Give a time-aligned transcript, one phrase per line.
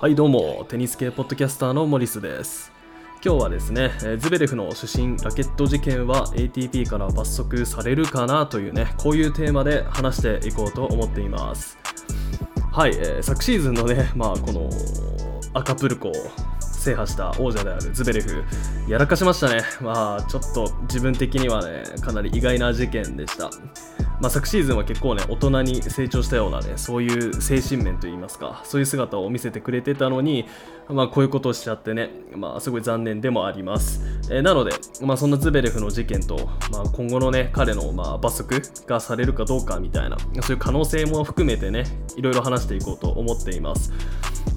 [0.00, 2.70] はいどうもテニス系ポッドキャスターのモリスです。
[3.20, 3.90] 今日はですね
[4.20, 11.76] ズベレフの主審ラケット事件は ATP から罰則されるかなというねこういうテーマで話していこうと思っています。
[12.70, 14.70] はい、えー、昨シーズンのねまあこの
[15.52, 16.12] アカプルコ
[16.60, 18.44] 制覇した王者であるズベレフ
[18.88, 19.62] やらかしましたね。
[19.80, 23.50] まあちょっと自分的にはねかなり意外な事件でした。
[24.20, 30.46] まあ、昨シーズンは結構ね大人に成長したようなねそういう精神面といいますかそういう姿を見せてくれてたのに、
[30.88, 41.84] まあ、こういうことをしちゃってね、まあ、すごい残念でもあります、えー、なので、まあ、そんなズベレフの事件と、まあ、今後のね彼のまあ罰則がされるかどうかみたいなそういう可能性も含めてね
[42.16, 43.92] いろいろ話していこうと思っています。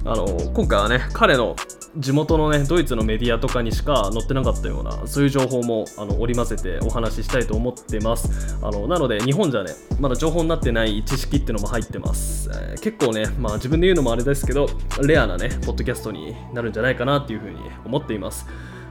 [0.04, 1.56] あの今回はね彼の
[1.96, 8.56] 地元のねドイツのメディアとかにしか載ってなかったようなそういう情報もあの織り交ぜてお話ししたいと思ってます。
[8.62, 14.68] あのなので日本じゃねまだ情報になってない知識っていうのも入ってます、えー、結構ねまあ自分で言うのもあれですけど
[15.02, 18.46] レアなねポッドキャストになるんじゃないかなっていうふうに思っています。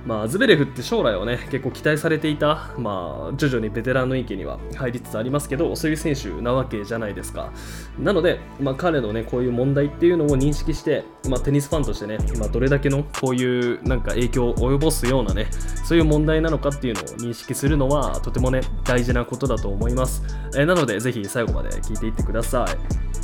[0.06, 7.52] まあ、ズベレフって将来をね結構期待されていた、まあ、徐々にベテランの域には入りつつありますけどそういう選手なわけじゃないですか。
[8.00, 15.48] なので、まあ、彼のねこういう問題っていうのを認識して、まあ、テニスファンとしてね、まあ、どれだけのこういうなんか影響を及ぼすようなね
[15.86, 20.24] そういう問題なのかっていうのを認識するのはとてもね大事なことだと思います、
[20.56, 23.21] えー、なのでぜひ最後まで聞いていってください。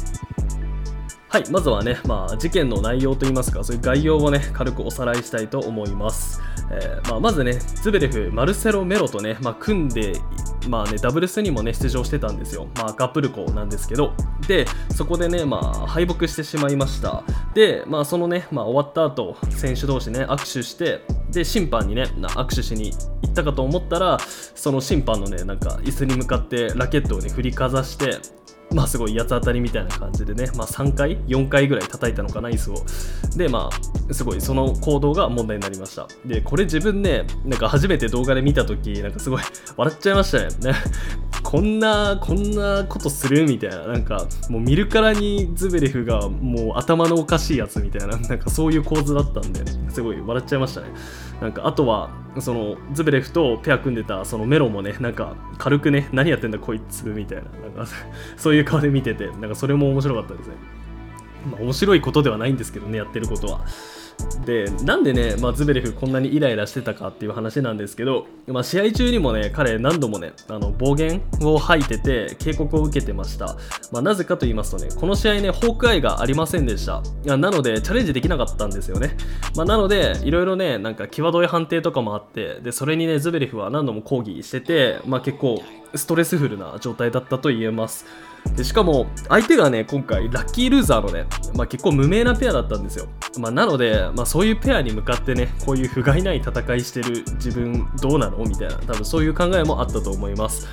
[1.30, 6.42] はい、まずはね、まあ、事件の内容といいますか、そういう概要をね、軽くおさらいしたいと思います。
[6.72, 10.14] えー、まあ、まずね、ズベレフ、マルセロ・メロとね、まあ、組んで、
[10.70, 12.70] まあね、ダブルスにもね、出場してたんですよ。
[12.75, 14.14] まあ、ガプルコなんですけど、
[14.48, 17.23] で、そこでね、まあ、敗北してしまいました。
[17.53, 24.17] で、まあ、そのね、まあ、終わった後、選手同士ね、握手して、で、審判にね、握手しに行ったかと思ったら、
[24.55, 28.17] その審判のね、なんか、椅子に向かってラケットをね、振りかざして、
[28.73, 32.86] まあすごい八つ当たりみたいな感じでね、まあ3回、4回ぐらい叩いたのかな、椅子を。
[33.38, 36.08] で、まあ、すごいその行動が問題になりました。
[36.26, 39.42] で、これ自分ね、なんか初めて動画で見た時、なんかすごい
[39.76, 40.76] 笑っちゃいましたね。
[41.47, 50.87] こんな、こんなことするみたいな、なんかもう見るからにズベレフがもう頭のおかしいやつみたいな、 なんかそういう構図だったんで、すごい笑っちゃいましたね。
[51.39, 52.09] なんかあとは
[52.39, 57.43] そのズベレフとペア組んでたそのメロもねなんか軽くね何やってんだこいつみたいな。
[57.77, 57.93] なんか
[58.35, 60.55] そういう顔で見ててなんかそれも面白かったですね、
[61.45, 63.61] まあ、面白いことではないんですけどねやってることは。
[64.45, 73.58] でなんでね、まあ、ズベレフこんなにイライラしてたかっていう話なんですけど、まあ、試合中にもね彼何度もねあの暴言を吐いてて警告を受けてました、
[73.92, 77.03] まあ、なぜかと言いますとねこの試合ねホークアイがありませんでした。
[77.26, 79.15] なのでチャレンジできなかったんですよね、
[79.55, 85.61] ま、なのでいろいろねなんか際どい判定とかもあってでそれにねズベレフは何度も抗議してて、まあ、結構
[85.97, 88.05] ストレスフルな状態だったと言えます。
[88.55, 91.25] でしかも相手がね今回ラッキールーザーのね、
[91.55, 93.08] まあ、結構無名なペアだったんですよ、
[93.39, 98.37] まあ、なので、まあ、そういうペアに向かってねこういう不甲斐ない戦いしてる自分どうなの？
[98.45, 100.65] みたいな多分そういう考えもあったと思います。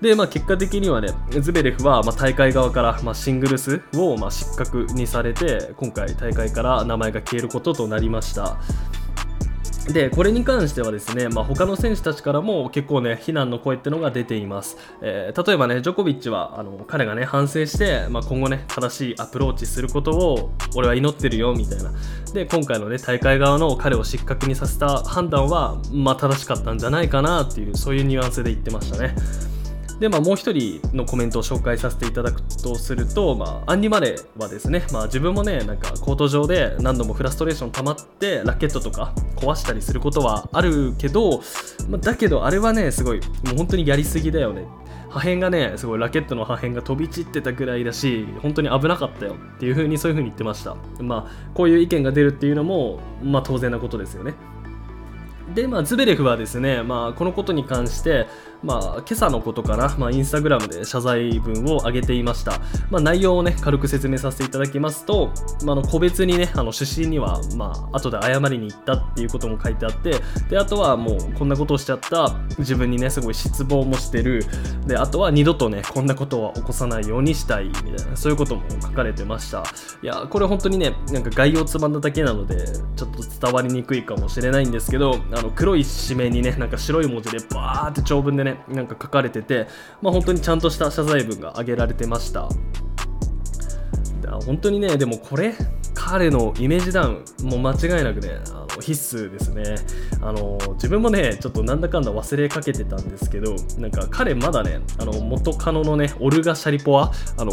[0.00, 1.08] で、まあ、結果的にはね、
[1.40, 8.58] ズベレフはま大会側から、まシングルスをま失格にされて、今回大会から名前が消えることとなりました。
[9.88, 21.92] でこれに関してはですね、まあ、他の選手たちからも結構ね非難の声ってのが出ています、えー、例えばねジョコビッチはあの彼がね反省して、まあ、今後ね正しいアプローチすることを俺は祈ってるよみたいな。
[22.34, 29.14] で今回のね大会側の彼を失格にさせた判断は、まあ、正しかったんじゃないかなっていうそういうニュアンスで言ってましたね。
[30.00, 41.42] で、まあ、もう一人のコメントを紹介させていただくとすると、まあ、アンディ・マレーはですね、まあ、自分もね、なんかコート上で何度もフラストレーション溜まってラケットとか壊したりすることはあるけど、
[41.88, 44.66] まあ、だけどあれはね、すごい、もう本当にやりすぎだよね。
[45.10, 50.76] 破片がね、すごいラケットの破片が飛び散ってたぐらいだし、本当に危なかったよっていう風にそういう風に言ってました。
[51.00, 54.34] まあ、こういう意見が出るっていうのも、まあ当然なことですよね。
[55.54, 58.26] で、まあ、ズベレフはですね、まあ、このことに関して、
[58.62, 62.60] まあ、今朝のことかな、まあ、インスタグラムで謝罪文を上げていました。
[62.90, 65.30] まあ、内容をね、軽く説明させていただきますと、
[65.64, 70.16] まあ、の個別にね、あの出身には、まあ、後で謝りに行ったっていうことも書いてあって、
[70.48, 74.44] で、あとはもう、こんなことをしちゃった、自分にね、すごい失望もしてる、
[74.86, 79.62] で、あとは二度とね、こんなことは起こさないようにしたい、みたいな、そういうことも書かれてました。
[80.02, 82.66] いや、これ本当にね、なんか概要つまんだだけなので、
[82.96, 89.66] ちょっと伝わりにくいかもしれないんですけど、あの黒い紙面にねなんか白い文字でバーって長文でねねなんか書かれてて
[90.02, 92.48] まあ本当にちゃんとした謝罪文が挙げられてました。
[94.44, 95.54] 本当にねでもこれ
[95.94, 99.76] 彼のイメージダウンもう間違いなくねあ必須ですね。
[100.20, 107.52] あの自分もねちょっとなんだかんだ忘れかけてたんですけどなんか彼まだねあの元カノのねオルガ・シャリポワあの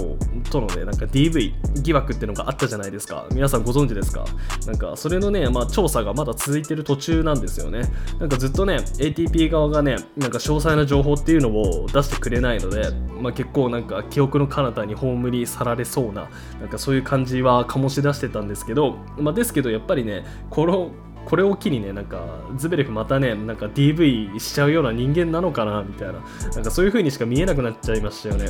[0.49, 3.25] とのねなんか DV 疑惑ってのがあったじゃないですか。
[3.31, 4.25] 皆さんご存知ですか？
[4.67, 7.81] なんかそれのね、まあ、調査がまだ続いてる途中なんですよね。
[8.19, 12.89] なんかずっとね ATP 側がねなんか詳細な情報っていうのを出してくれないので、
[13.21, 16.29] まあ、結構なんか記憶の彼方に葬り去られそうな
[16.59, 20.91] なんかそういう感じは醸し出してたんですけど、まあ、ですけどやっぱりねこの
[21.25, 22.23] これを機にねなんか
[22.57, 26.13] ズベレフまたねなんか DV しちゃうような人間なのかなみたいな。
[26.53, 28.45] なんかそういう風にしか見えなくなっちゃいましたよね。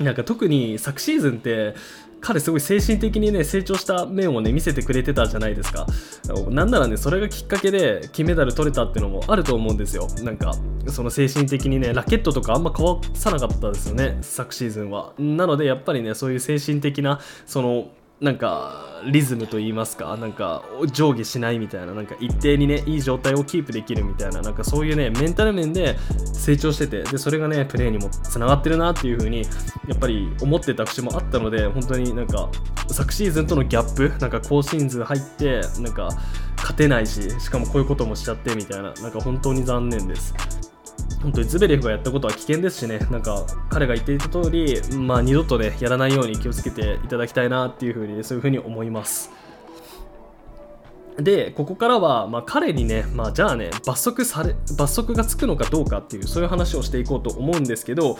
[0.00, 1.74] なんか特に昨シーズンって
[2.20, 5.86] 彼すごい精神的にね成長した面をね見せてくれてたじゃないですか。
[6.48, 10.06] なんならねそれがきっかけで金メダル取れたっていうのもあると思うんですよ。
[10.22, 10.54] なんか
[10.86, 15.12] その精神的にねラケットとかあんま壊さなかったですよね昨シーズンは。
[15.18, 17.90] なのでやっぱりねそういう精神的なその
[18.22, 25.96] なんかリズムと言いますかなんか上下しないみたいななんか一定にねいい状態をキープできるみたいななんかそういうねメンタル面で
[26.32, 29.42] 成長しててでそれがねプレーにもつながってるなっていう風に
[29.88, 32.48] やっぱり思ってた節もあったので本当になんか
[32.86, 36.08] 昨シーズンとのギャップなんか高シーズン入ってなんか
[36.56, 40.71] 勝てないししかもこういうこともしちゃってみたいななんか本当に残念です。
[41.22, 49.30] 本当にズベレフがやったことは危険ですしね、なんか彼が言っていた通り、まあ二度とね、やらないように気をつけていただきたいなっていうふうに、そういうふうに思います。
[51.18, 58.18] で、ここからは、まあ、彼にね、まあ、じゃあね、罰則され、罰則がつくのかどうかっていう、そういう話をしていこうと思うんですけど、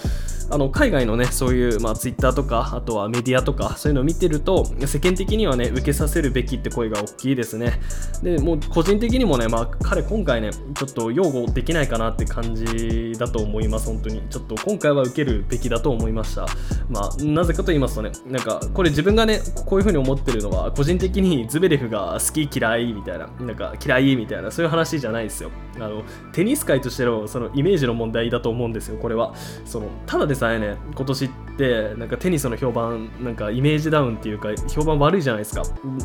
[0.50, 7.80] あの、海外のね、そういう、まあ、ツイッターとか、あとはメディアとか、そういうのを見てると、世間的にはね、受けさせるべきって声が大きいですね。
[8.22, 14.22] で、もう、個人的にもね、まあ、彼今回ね、ちょっと擁護できないかなって感じだと思います、本当に。
[14.28, 16.46] ちょっと今回は受けるべきだと思いました。
[16.90, 25.50] まあ、なぜかと言いますとね、なんか、これ自分がね、こういうふうに思ってるのは、個人的にズベレフが好き嫌いいみたいな、なんか嫌いみたいな、そういう話じゃないですよ。
[25.76, 26.02] あの、
[26.32, 29.34] テニス界としてのそのイメージの問題だと思うんですよ、これは。
[29.64, 35.62] その、ただでさえね、今年って、なんかテニスの評判、なんかイメージダウンっていうか、評判悪いじゃないですか。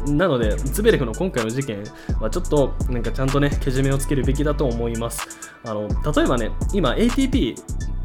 [0.09, 1.83] なので、ズベレフの今回の事件
[2.19, 5.27] はちょっと、なんかちゃんとね、けじめをつけるべきだと思います。
[5.65, 7.55] あの、例えばね、今 ATP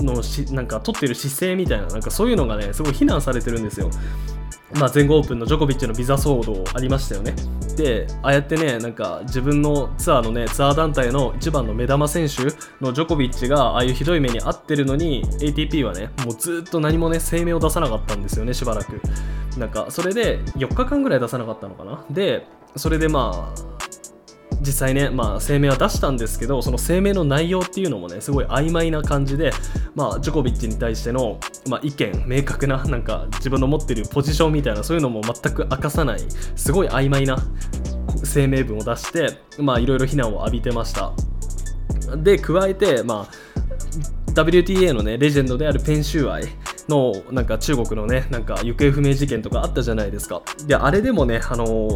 [0.00, 3.90] のしなんか取ってる姿勢みたいな、なんかそういうのがね、すごい非難されてるんですよ。
[4.75, 7.34] まあ、全豪オープンのジョコビッチのビザ騒動ありましたよね。
[7.77, 12.45] で、ああやってね、なんか自分のツアーのね、ツアー団体の一番の目玉選手
[12.85, 19.01] のジョコビッチがああいうひどい目に遭ってるのに、ATP はね、もうずっと何もね、声明を出さなかったんですよね、しばらく。
[19.59, 22.05] なんか、それで4日間ぐらい出さなかったのかな。
[22.11, 22.47] で、
[22.77, 23.73] それでまあ、
[24.63, 29.53] 実際ね、まあ、声明は出したんですけどその声明の内容っていうのもねすごい曖昧な感じで、
[29.94, 36.21] まあ、ジョコビッチに対しての、まあ、意見明確ななんか自分の持ってるポジションみたいなそういうのも全く明かさない
[36.56, 37.37] すごい曖昧な
[38.33, 41.12] 声明文を出してまあいろいろ非難を浴びてました。
[42.17, 46.44] で加えて、まあ、WTA のねレジェンドであるペンシューアイ
[46.89, 50.43] のなんか中国のねなんか行方不明事件とかあったじゃないですか。
[50.67, 51.89] であれでもねあの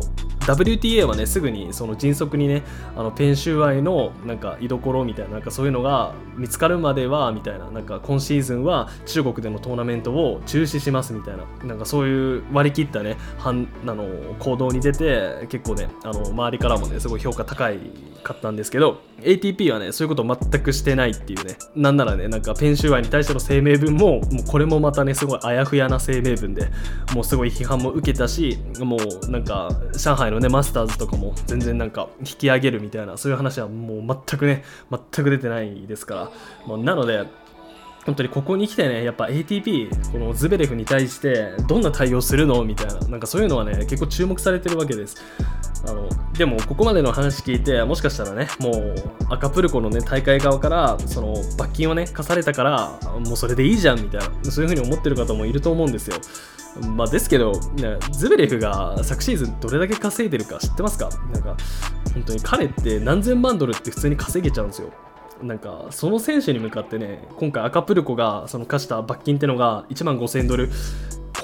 [0.46, 2.62] WTA はねすぐにその迅速にね
[2.96, 14.04] あのペンシューアイのなんか居所みたいななんかそういうのが見つかるまではみたいななんか今シーズンは中国でのトーナメントを中止しますみたいななんかそういう割り切ったねはんあの
[14.38, 17.78] 行動に出て結構ねあの周りからもねすごい評価高い
[18.26, 21.56] かったんですけど ATP はねそういうこと全くしてないっていうね。
[21.76, 26.69] なんならねなんかペンシューアイに対しての声明文ももうこれもまたねすごいあやふやな声明文で
[27.14, 36.31] もうすごい批判も受けたしもうなんか上海のねマスターズとかも全然なんか引き上げるみたいなそういう話はもう全くね全く出てないですから、
[36.67, 37.24] まあ、なので
[38.06, 42.65] 本当にここに来てね、やっぱ ATP、このズベレフに対してどんな対応するの？
[42.65, 45.17] みたいな、なんかそういうのはね、結構注目されてるわけです。
[45.89, 46.08] あの
[46.39, 48.94] でも、ここまでの話聞いて、もしかしたらね、もう
[49.29, 56.17] 赤プルコのね、大会側から、その罰金をね、課されたから、もうそれでいいじゃんみたいな、そういう風に思ってる方もいると思うんですよ。
[56.94, 61.08] まあ、ですけど、ね、ズベレフが昨シーズンどれだけ稼いでるか知ってますか？
[61.32, 61.56] なんか、
[62.15, 64.91] 本当に彼って何千万ドルって普通に稼げちゃうんですよ。
[65.43, 70.70] なんかその選手に向かってね今回赤プルコがその課した罰金ってのが1万5000ドル。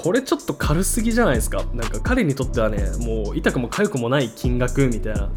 [0.01, 1.63] これちょっと軽すぎじゃないですか？
[1.73, 5.29] なんか彼にとってはねもう痛くも痒くもない金額みたいな。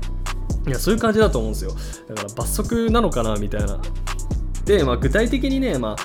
[0.67, 1.71] いやそういう感じだと思うんですよ。
[2.09, 3.81] だから罰則なのかなみたいな。
[4.65, 5.97] で、まあ、具体的にね、まあ、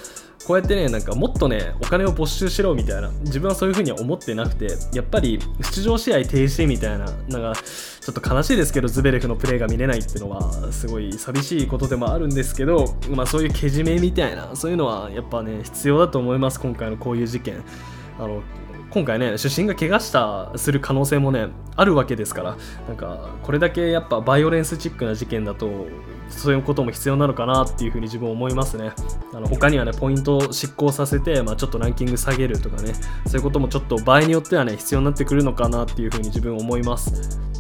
[0.52, 17.64] こうやってねなんかもっとねお金を没収しろみたいな自分はそういう風には思ってなくてやっぱり出場試合停止みたいななんかちょっと悲しいですけどズベレフのプレーが見れないっていうのはすごい寂しいことでもあるんですけど、まあ、そういうけじめみたいなそういうのはやっぱね必要だと思います今回のこういう事件。
[18.20, 18.44] あの
[18.92, 22.58] 今回ね主審が怪我したする可能性もねあるわけですから
[22.88, 25.88] なんかこれだけやっぱバイオレンスチックな事件だと
[26.30, 28.92] そういうことも必要なのかなっていうふうに自分思いますね。
[29.34, 32.94] あの他にはねポイントを執行させて、まあ、ちょっとランキング下げるとかね
[33.28, 37.51] そういうこともちょっと場合によってはね必要になってくるのかなっていうふうに自分思います。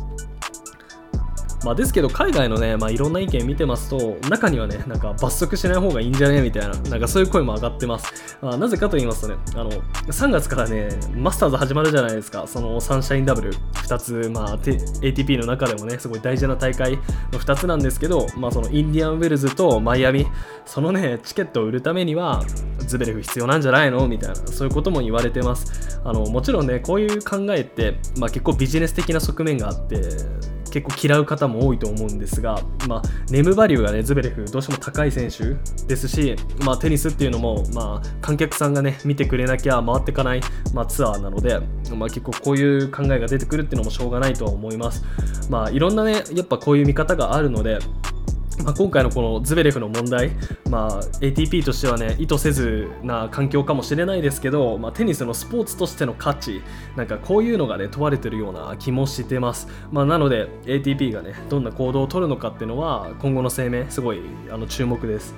[1.63, 12.47] まあ、ですけど海外のね、まあ、いろんな意見見てますと中にはねなんか罰則しない方がいいんじゃねみたいななんかそういう声も上がってます、まあ、なぜかと言いますとねあの3月からねマスターズ始まるじゃないですか。
[12.47, 16.97] そのサンシャインダブル2つ、まあ、ATP の中でもねすごい大事な大会
[17.31, 20.25] の2つなんですけど、まあ、そのインディアンウェルズとマイアミ
[20.65, 22.43] そのねチケットを売るためには
[22.79, 25.99] ズベレフ必要なんじゃないのみたいなそういうことも言われてます。
[26.03, 30.01] あのもちろんねこういう考えって、まあ、結構ビジネス的な側面があって
[30.71, 36.35] 結構嫌う方も多いと思うんですが、まあ、ネームバリューがねズベレフどうしても高い選手ですし、
[36.65, 40.41] まあ、テニスっていうのも、まあ、観客さんがね見てくれなきゃ回っていかない、
[40.73, 41.59] まあ、ツアーなので、
[41.95, 45.03] まあ、結構こういう考えが出てくるっていうのもしょうがないとは思います。
[45.49, 47.79] まあ、いろんなねやっぱこういう見方があるので
[48.63, 50.31] まあ、今回のこのズベレフの問題、
[50.69, 56.61] まあ、ATP としてはね意図せずな環境かもしれないですけど、まあ、テニスのスポーツとしての価値
[56.95, 65.33] なんかこういうのがね問われてるような気もしてます、まあ、なので ATP がねどんな行動を取るのかっていうのは今後の声明すごいあの注目です。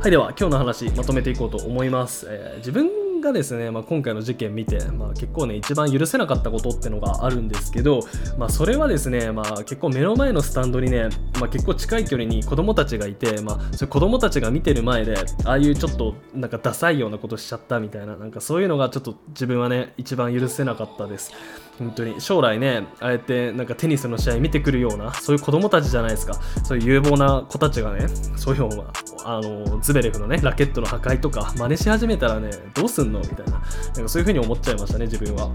[0.00, 8.00] はいでは今日の話まとめていこうと思います、えー、自分がですね、まあ、今回の事件見て、まあ、結構ね一番許せなかったことってのがあるんですけど、
[8.38, 11.08] まあ、それはですね、まあ、結構目の前のスタンドにね、
[11.40, 21.32] まあ、結構近い距離に子供たちがいて、まあ、それ子供たちが見てる前でああいうちょっとなんかダサいようなことしちゃったみたいななんかそういうのがちょっと自分はね一番許せなかったです。
[21.78, 22.20] 本当に。
[22.20, 26.34] 将来ねああやってなんかテニスの試合見てくるようなそういう子供たちじゃないですか。
[26.64, 28.84] そういう有望な子たちがねそういうの
[29.24, 33.52] あのズベレフのねラケットの破壊とか真似し始めたらねどうすんのみたいな。
[33.52, 35.50] なんかそういう風に思っちゃいましたね自分は。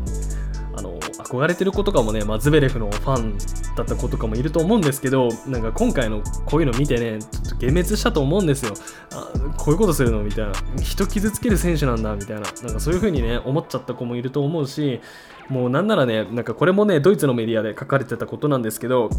[0.76, 3.38] あの憧れてる子とかもね、まあ、ズベレフのファン
[3.76, 8.74] だった子とかもいると思うんですけどなんか今回のこういうの見てねちょっと幻滅したと思うんですよ。
[9.12, 10.54] あこういうことするのみたいな。
[10.82, 12.44] 人傷つける選手なんだみたいな。
[12.44, 15.02] なんかそういう風にね思っちゃった子もいると思うし
[15.50, 19.10] もうなんならねなんかこれもねドイツのメディアで書かれてたことなんですけど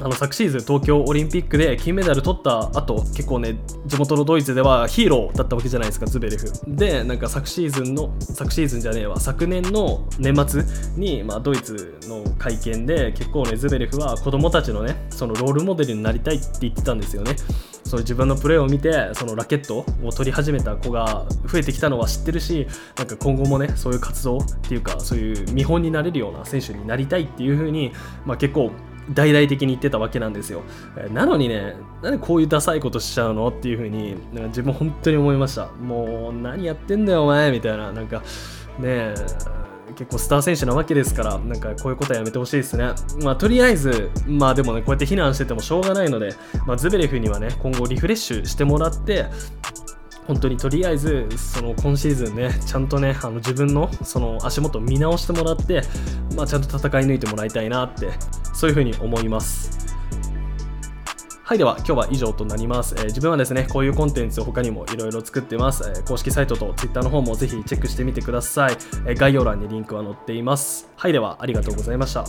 [0.00, 6.50] あの昨シーズン東京オリンピックで金メダル取った後結構ね地元のドイツではヒーローだったわけじゃないですかズベレフ。
[6.66, 10.64] でなんか昨シーズンの昨シーズンじゃねえわ昨年の年末
[10.96, 17.36] に、まあ、ドイツの会見で結構ねズベレフは子供たちのねそのロールモデルになりたいって言ってたんですよね。
[17.84, 27.92] そう自分のプレーを見てそのラケットを取り始めた子が増えてきたのは知ってるしなんか今後もねそういう活動っていうかそういう見本になれるような選手になりたいっていう風に
[28.24, 28.72] まあ結構
[29.12, 30.62] 大々的に言ってたわけなんですよ。
[31.12, 35.66] なのにね、なんでこういうダサいことしちゃうのっていう風になんか自分本当に思いました。
[35.66, 38.22] もう何やってんだよお前みたいな、なんか
[38.78, 39.14] ね
[39.96, 42.92] 結構スター選手なわけですから、なんかこういうことはやめてほしいですね。
[43.22, 46.34] まあとりあえず、まあでもね、こうやって非難しててもしょうがないので、
[46.66, 49.26] まあ、ズベレフにはね、今後リフレッシュしてもらって、
[50.26, 55.82] 本当にとりあえずその今シーズンねちゃんとねあの自分のその足元見直してもらって、
[56.34, 58.10] まあ、ちゃんと戦い抜いてもらいたいなって
[58.52, 59.84] そういうふうに思います
[61.46, 62.94] はい、では今日は以上となります。
[62.96, 65.84] えー、自分はですね、こういうコンテンツを他にもいろいろ作ってます。
[65.86, 68.72] えー、公式サイトと Twitter の方もぜひチェックしてみてください。
[69.06, 70.88] えー、概要欄にリンクは載っています。
[70.96, 72.24] はい、ではありがとうございました。